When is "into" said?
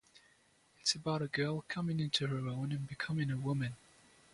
1.99-2.25